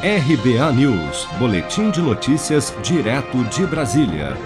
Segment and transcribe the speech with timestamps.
[0.00, 4.36] RBA News, Boletim de Notícias, direto de Brasília.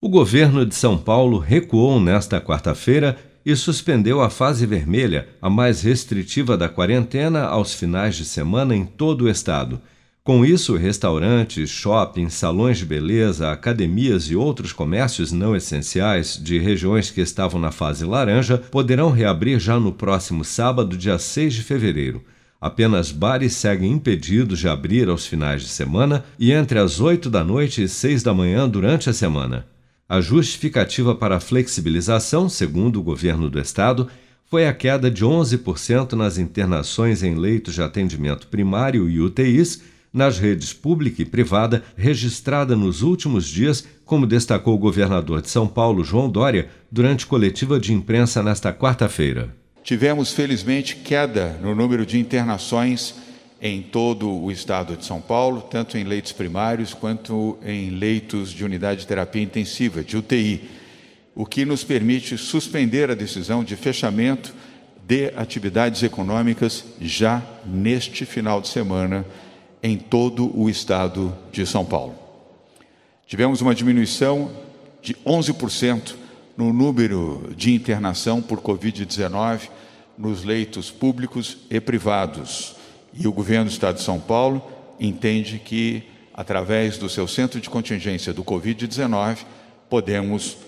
[0.00, 5.82] O governo de São Paulo recuou nesta quarta-feira e suspendeu a fase vermelha, a mais
[5.82, 9.80] restritiva da quarentena, aos finais de semana em todo o estado.
[10.22, 17.10] Com isso, restaurantes, shoppings, salões de beleza, academias e outros comércios não essenciais de regiões
[17.10, 22.22] que estavam na fase laranja poderão reabrir já no próximo sábado, dia 6 de fevereiro.
[22.60, 27.42] Apenas bares seguem impedidos de abrir aos finais de semana e entre as 8 da
[27.42, 29.66] noite e 6 da manhã durante a semana.
[30.06, 34.08] A justificativa para a flexibilização, segundo o governo do estado,
[34.44, 39.80] foi a queda de 11% nas internações em leitos de atendimento primário e UTIs
[40.12, 45.68] nas redes pública e privada registrada nos últimos dias, como destacou o governador de São
[45.68, 49.59] Paulo, João Dória, durante coletiva de imprensa nesta quarta-feira.
[49.82, 53.14] Tivemos, felizmente, queda no número de internações
[53.60, 58.64] em todo o estado de São Paulo, tanto em leitos primários quanto em leitos de
[58.64, 60.70] unidade de terapia intensiva, de UTI,
[61.34, 64.54] o que nos permite suspender a decisão de fechamento
[65.06, 69.26] de atividades econômicas já neste final de semana
[69.82, 72.14] em todo o estado de São Paulo.
[73.26, 74.50] Tivemos uma diminuição
[75.02, 76.14] de 11%
[76.60, 79.70] no número de internação por Covid-19
[80.18, 82.76] nos leitos públicos e privados.
[83.14, 84.62] E o governo do Estado de São Paulo
[85.00, 86.02] entende que,
[86.34, 89.38] através do seu centro de contingência do Covid-19,
[89.88, 90.58] podemos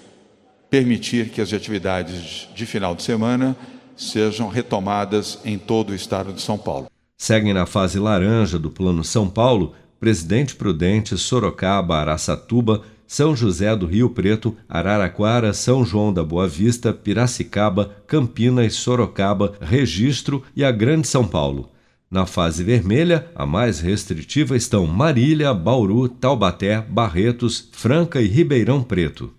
[0.71, 3.55] permitir que as atividades de final de semana
[3.95, 6.87] sejam retomadas em todo o estado de São Paulo.
[7.19, 12.83] Seguem na fase laranja do Plano São Paulo Presidente Prudente, Sorocaba, Araçatuba,
[13.13, 20.43] são José do Rio Preto, Araraquara, São João da Boa Vista, Piracicaba, Campinas, Sorocaba, Registro
[20.57, 21.69] e a Grande São Paulo.
[22.11, 29.31] Na fase vermelha, a mais restritiva estão Marília, Bauru, Taubaté, Barretos, Franca e Ribeirão Preto.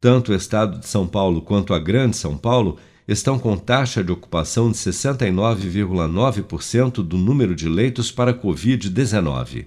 [0.00, 4.12] Tanto o estado de São Paulo quanto a Grande São Paulo estão com taxa de
[4.12, 9.66] ocupação de 69,9% do número de leitos para Covid-19.